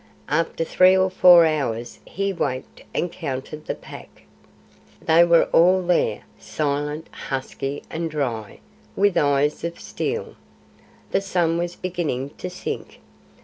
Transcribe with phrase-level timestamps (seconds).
[0.29, 4.23] After three or four hours he waked and counted the Pack.
[4.99, 8.61] They were all there, silent, husky, and dry,
[8.95, 10.33] with eyes of steel.
[11.11, 12.99] The sun was beginning to sink.